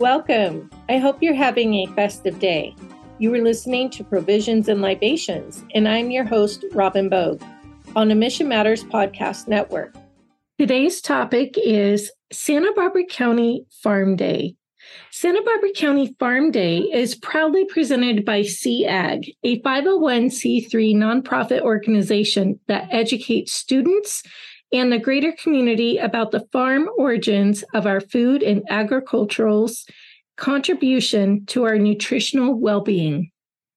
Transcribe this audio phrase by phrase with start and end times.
[0.00, 0.70] Welcome.
[0.88, 2.74] I hope you're having a festive day.
[3.18, 7.42] You are listening to Provisions and Libations, and I'm your host, Robin Bogue,
[7.94, 9.94] on the Mission Matters Podcast Network.
[10.58, 14.56] Today's topic is Santa Barbara County Farm Day.
[15.10, 22.88] Santa Barbara County Farm Day is proudly presented by SEEAG, a 501c3 nonprofit organization that
[22.90, 24.22] educates students
[24.72, 29.86] and the greater community about the farm origins of our food and agricultural's
[30.36, 33.30] contribution to our nutritional well being.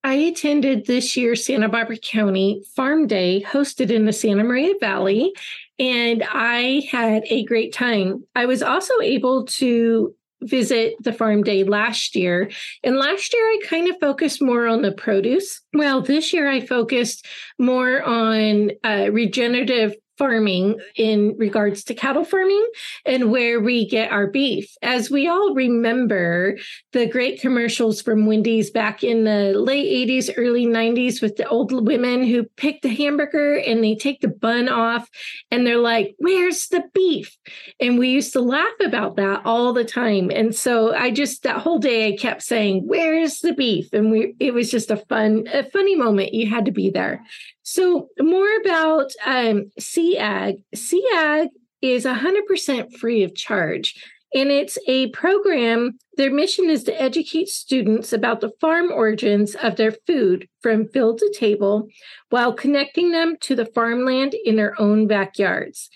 [0.06, 5.34] I attended this year's Santa Barbara County Farm Day hosted in the Santa Maria Valley,
[5.80, 8.26] and I had a great time.
[8.36, 12.50] I was also able to visit the farm day last year.
[12.84, 15.62] And last year, I kind of focused more on the produce.
[15.74, 17.26] Well, this year, I focused
[17.58, 22.66] more on uh, regenerative farming in regards to cattle farming
[23.06, 24.72] and where we get our beef.
[24.82, 26.58] As we all remember
[26.92, 31.72] the great commercials from Wendy's back in the late 80s, early 90s with the old
[31.88, 35.10] women who pick the hamburger and they take the bun off
[35.52, 37.36] and they're like, Where's the beef?
[37.80, 40.30] And we used to laugh about that all the time.
[40.30, 43.90] And so I just, that whole day, I kept saying, Where's the beef?
[43.94, 46.34] And we, it was just a fun, a funny moment.
[46.34, 47.24] You had to be there.
[47.66, 49.72] So, more about um,
[50.04, 50.64] SEEAG.
[50.76, 51.50] SEEAG
[51.82, 53.96] is 100% free of charge.
[54.36, 59.76] And it's a program, their mission is to educate students about the farm origins of
[59.76, 61.88] their food from field to table
[62.30, 65.90] while connecting them to the farmland in their own backyards.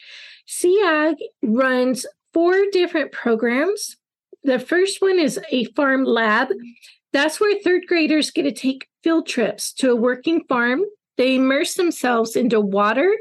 [0.46, 3.98] SEAG runs four different programs.
[4.44, 6.50] The first one is a farm lab.
[7.14, 10.84] That's where third graders get to take field trips to a working farm
[11.18, 13.16] they immerse themselves into water,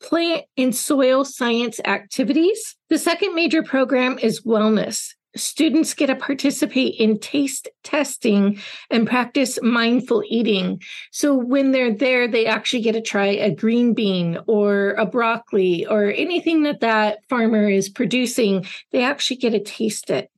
[0.00, 2.76] plant, and soil science activities.
[2.88, 5.14] The second major program is wellness.
[5.34, 8.58] Students get to participate in taste testing
[8.90, 10.82] and practice mindful eating.
[11.10, 15.86] So when they're there, they actually get to try a green bean or a broccoli
[15.86, 18.66] or anything that that farmer is producing.
[18.90, 20.30] They actually get to taste it.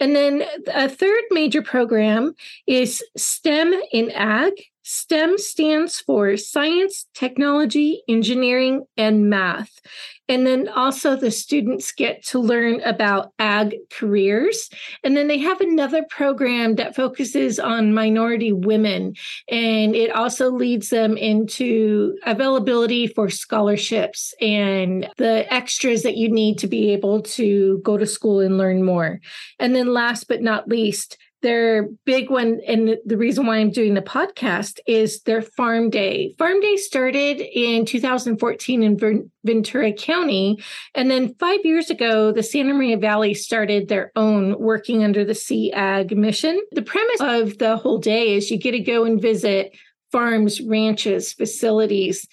[0.00, 2.34] And then a third major program
[2.66, 4.52] is STEM in Ag.
[4.82, 9.80] STEM stands for science, technology, engineering, and math.
[10.28, 14.68] And then also the students get to learn about ag careers.
[15.02, 19.14] And then they have another program that focuses on minority women.
[19.48, 26.58] And it also leads them into availability for scholarships and the extras that you need
[26.58, 29.20] to be able to go to school and learn more.
[29.58, 33.94] And then last but not least, their big one and the reason why i'm doing
[33.94, 36.34] the podcast is their farm day.
[36.38, 40.58] Farm day started in 2014 in ventura county
[40.94, 45.32] and then five years ago the santa maria valley started their own working under the
[45.32, 46.60] SEEAG mission.
[46.72, 49.72] The premise of the whole day is you get to go and visit
[50.10, 52.26] farms ranches facilities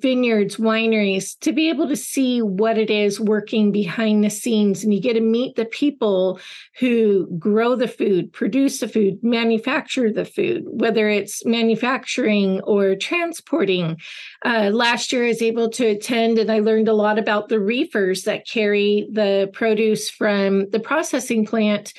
[0.00, 4.82] vineyards, wineries, to be able to see what it is working behind the scenes.
[4.82, 6.40] And you get to meet the people
[6.78, 13.98] who grow the food, produce the food, manufacture the food, whether it's manufacturing or transporting.
[14.44, 17.60] Uh, last year, I was able to attend and I learned a lot about the
[17.60, 21.92] reefers that carry the produce from the processing plant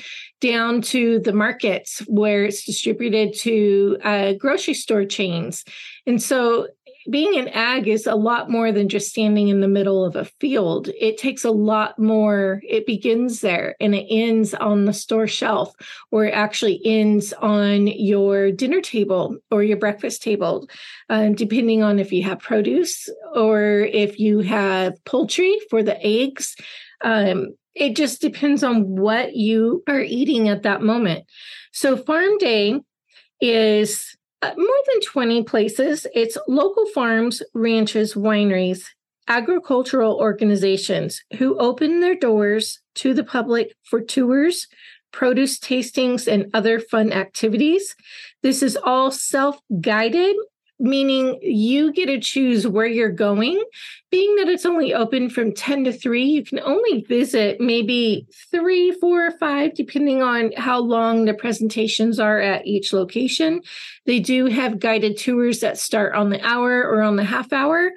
[0.44, 5.64] down to the markets where it's distributed to uh, grocery store chains.
[6.06, 6.68] And so
[7.10, 10.26] being an ag is a lot more than just standing in the middle of a
[10.40, 10.90] field.
[11.00, 12.62] It takes a lot more.
[12.68, 15.74] It begins there and it ends on the store shelf,
[16.12, 20.68] or it actually ends on your dinner table or your breakfast table,
[21.10, 26.56] um, depending on if you have produce or if you have poultry for the eggs.
[27.04, 31.26] Um, it just depends on what you are eating at that moment.
[31.72, 32.80] So, Farm Day
[33.42, 36.06] is Uh, more than 20 places.
[36.14, 38.84] It's local farms, ranches, wineries,
[39.30, 44.68] agricultural organizations who open their doors to the public for tours,
[45.14, 47.96] produce tastings, and other fun activities.
[48.42, 50.36] This is all self guided
[50.80, 53.64] meaning you get to choose where you're going.
[54.12, 58.92] Being that it's only open from 10 to 3, you can only visit maybe three,
[58.92, 63.62] four, or five, depending on how long the presentations are at each location.
[64.06, 67.92] They do have guided tours that start on the hour or on the half hour.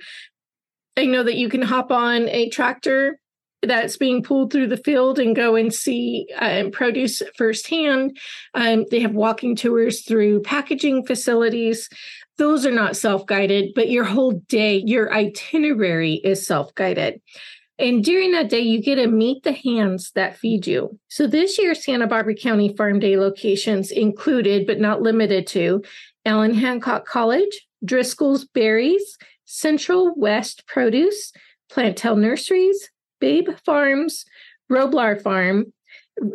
[0.97, 3.21] I know that you can hop on a tractor
[3.63, 8.17] that's being pulled through the field and go and see um, produce firsthand.
[8.55, 11.89] Um, they have walking tours through packaging facilities
[12.39, 17.21] those are not self guided, but your whole day, your itinerary is self guided.
[17.79, 20.99] And during that day, you get to meet the hands that feed you.
[21.09, 25.83] So this year, Santa Barbara County Farm Day locations included, but not limited to,
[26.25, 31.33] Allen Hancock College, Driscoll's Berries, Central West Produce,
[31.71, 32.91] Plantel Nurseries,
[33.21, 34.25] Babe Farms,
[34.71, 35.73] Roblar Farm,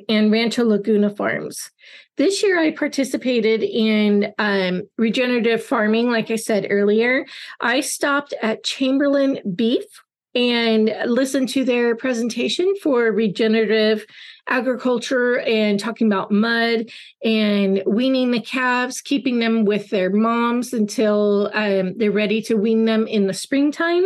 [0.07, 1.71] and Rancho Laguna Farms.
[2.17, 7.25] This year, I participated in um, regenerative farming, like I said earlier.
[7.59, 9.85] I stopped at Chamberlain Beef
[10.33, 14.05] and listened to their presentation for regenerative
[14.47, 16.89] agriculture and talking about mud
[17.23, 22.85] and weaning the calves, keeping them with their moms until um, they're ready to wean
[22.85, 24.05] them in the springtime.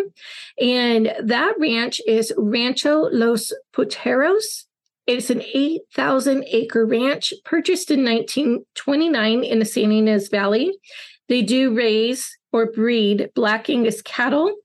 [0.60, 4.65] And that ranch is Rancho Los Potreros.
[5.08, 10.76] It's an 8,000 acre ranch purchased in 1929 in the San Ynez Valley.
[11.30, 14.56] They do raise or breed Black Angus cattle.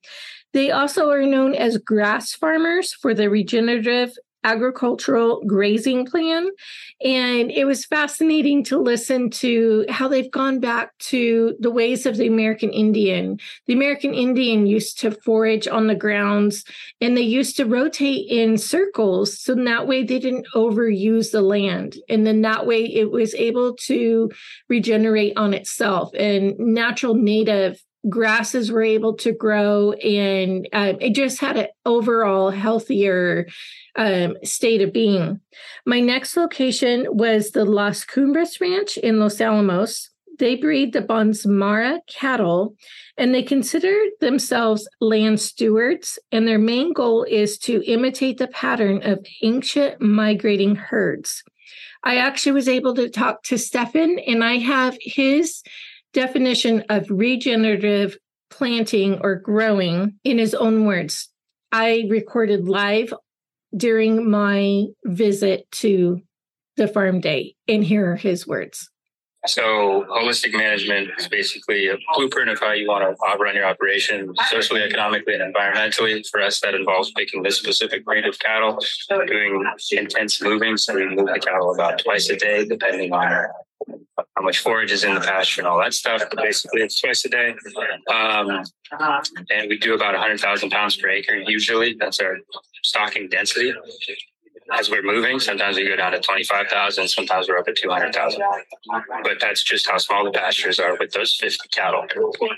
[0.53, 4.13] They also are known as grass farmers for their regenerative
[4.45, 6.49] agricultural grazing plan.
[7.05, 12.17] And it was fascinating to listen to how they've gone back to the ways of
[12.17, 13.39] the American Indian.
[13.67, 16.65] The American Indian used to forage on the grounds
[17.01, 19.41] and they used to rotate in circles.
[19.41, 21.97] So that way they didn't overuse the land.
[22.09, 24.31] And then that way it was able to
[24.69, 26.13] regenerate on itself.
[26.15, 32.51] And natural native grasses were able to grow and uh, it just had an overall
[32.51, 33.47] healthier
[33.97, 35.41] um, state of being.
[35.85, 40.11] My next location was the Las Cumbres Ranch in Los Alamos.
[40.39, 42.75] They breed the Bonsmara cattle
[43.19, 46.19] and they consider themselves land stewards.
[46.33, 51.43] And their main goal is to imitate the pattern of ancient migrating herds.
[52.03, 55.63] I actually was able to talk to Stefan, and I have his
[56.13, 58.17] definition of regenerative
[58.51, 61.29] planting or growing in his own words.
[61.73, 63.15] I recorded live
[63.77, 66.21] during my visit to
[66.77, 68.91] the farm day, and here are his words.
[69.47, 74.35] So, holistic management is basically a blueprint of how you want to run your operation
[74.51, 76.23] socially, economically, and environmentally.
[76.31, 78.79] For us, that involves picking this specific breed of cattle,
[79.09, 80.77] doing intense moving.
[80.77, 83.47] So, we move the cattle about twice a day, depending on
[84.41, 86.23] how much forage is in the pasture and all that stuff.
[86.31, 87.55] But basically, it's twice a day.
[88.11, 88.65] Um,
[89.51, 91.95] and we do about 100,000 pounds per acre usually.
[91.99, 92.39] That's our
[92.83, 93.75] stocking density
[94.73, 95.41] as we're moving.
[95.41, 98.43] Sometimes we go down to 25,000, sometimes we're up at 200,000.
[99.23, 102.05] But that's just how small the pastures are with those 50 cattle.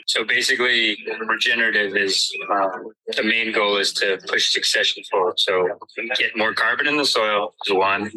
[0.06, 5.38] So basically, regenerative is um, the main goal is to push succession forward.
[5.38, 5.69] So
[6.17, 8.11] get more carbon in the soil is one,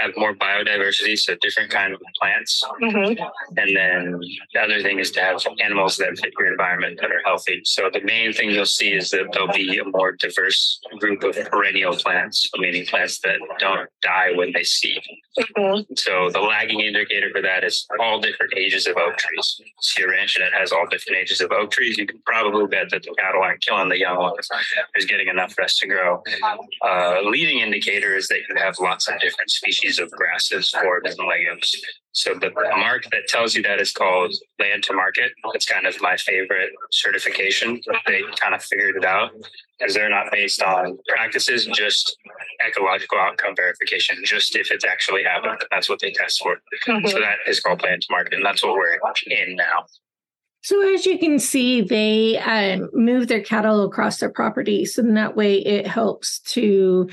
[0.00, 2.62] have more biodiversity, so different kind of plants.
[2.82, 3.22] Mm-hmm.
[3.58, 4.20] And then
[4.54, 7.62] the other thing is to have animals that fit your environment that are healthy.
[7.64, 11.36] So the main thing you'll see is that there'll be a more diverse group of
[11.50, 15.02] perennial plants, meaning plants that that don't die when they seed.
[15.38, 15.94] Mm-hmm.
[15.96, 19.60] So the lagging indicator for that is all different ages of oak trees.
[19.80, 22.90] See a ranch that has all different ages of oak trees, you can probably bet
[22.90, 24.48] that the cattle aren't killing the young ones.
[24.94, 26.22] There's getting enough rest to grow.
[26.82, 31.26] Uh, leading indicator is that you have lots of different species of grasses, forbs, and
[31.26, 31.74] legumes.
[32.12, 35.32] So the mark that tells you that is called land to market.
[35.54, 37.80] It's kind of my favorite certification.
[38.06, 39.30] They kind of figured it out
[39.78, 42.16] because they're not based on practices, just
[42.66, 45.64] ecological outcome verification, just if it's actually happened.
[45.70, 46.56] That's what they test for.
[46.86, 47.06] Mm-hmm.
[47.06, 49.86] So that is called land to market, and that's what we're in now.
[50.64, 55.34] So as you can see, they um, move their cattle across their properties, and that
[55.34, 57.08] way it helps to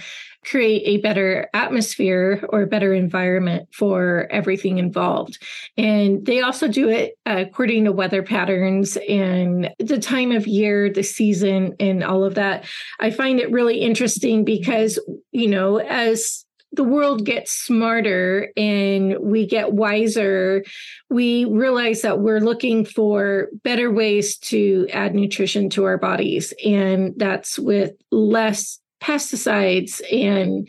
[0.45, 5.37] create a better atmosphere or better environment for everything involved.
[5.77, 11.03] And they also do it according to weather patterns and the time of year, the
[11.03, 12.65] season, and all of that.
[12.99, 14.99] I find it really interesting because,
[15.31, 20.63] you know, as the world gets smarter and we get wiser,
[21.09, 26.53] we realize that we're looking for better ways to add nutrition to our bodies.
[26.63, 30.67] And that's with less pesticides and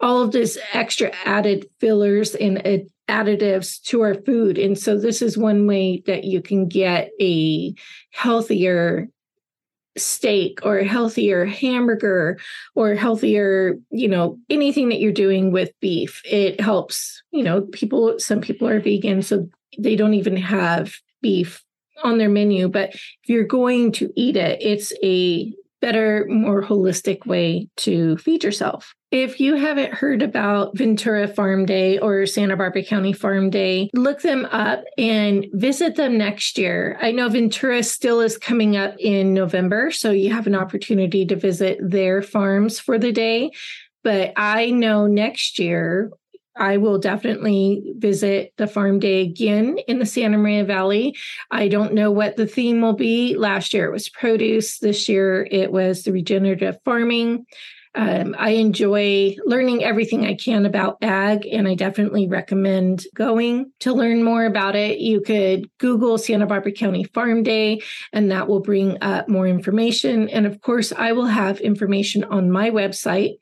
[0.00, 2.58] all of this extra added fillers and
[3.08, 4.58] additives to our food.
[4.58, 7.74] And so, this is one way that you can get a
[8.12, 9.08] healthier
[9.96, 12.38] steak or a healthier hamburger
[12.74, 16.20] or healthier, you know, anything that you're doing with beef.
[16.24, 21.64] It helps, you know, people, some people are vegan, so they don't even have beef
[22.04, 22.68] on their menu.
[22.68, 28.44] But if you're going to eat it, it's a better, more holistic way to feed
[28.44, 28.94] yourself.
[29.10, 34.20] If you haven't heard about Ventura Farm Day or Santa Barbara County Farm Day, look
[34.22, 36.98] them up and visit them next year.
[37.00, 41.36] I know Ventura still is coming up in November, so you have an opportunity to
[41.36, 43.50] visit their farms for the day.
[44.02, 46.10] But I know next year
[46.58, 51.14] I will definitely visit the farm day again in the Santa Maria Valley.
[51.50, 53.36] I don't know what the theme will be.
[53.36, 57.46] Last year it was produce, this year it was the regenerative farming.
[57.96, 63.94] Um, I enjoy learning everything I can about ag, and I definitely recommend going to
[63.94, 64.98] learn more about it.
[64.98, 67.80] You could Google Santa Barbara County Farm Day,
[68.12, 70.28] and that will bring up more information.
[70.28, 73.36] And of course, I will have information on my website,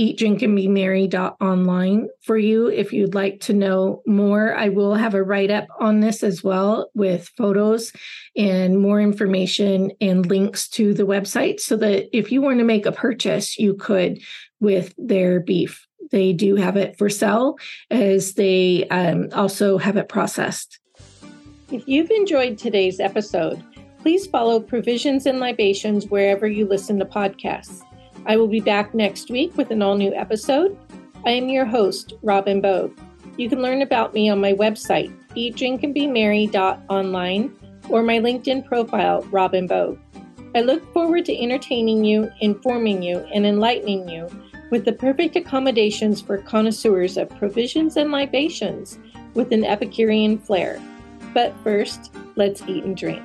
[0.00, 4.54] eatdrinkandbemerry.online, for you if you'd like to know more.
[4.54, 7.92] I will have a write up on this as well with photos
[8.36, 12.86] and more information and links to the website so that if you want to make
[12.86, 14.22] a purchase, you could
[14.60, 15.86] with their beef.
[16.10, 17.56] They do have it for sale
[17.90, 20.78] as they um, also have it processed.
[21.70, 23.62] If you've enjoyed today's episode,
[24.00, 27.82] please follow Provisions and Libations wherever you listen to podcasts.
[28.26, 30.78] I will be back next week with an all new episode.
[31.26, 32.96] I am your host, Robin Bogue.
[33.36, 37.54] You can learn about me on my website, eatdrinkandbemerry.online
[37.88, 39.98] or my LinkedIn profile, Robin Bogue.
[40.54, 44.28] I look forward to entertaining you, informing you, and enlightening you
[44.70, 48.98] with the perfect accommodations for connoisseurs of provisions and libations
[49.34, 50.80] with an Epicurean flair.
[51.34, 53.22] But first, let's eat and drink.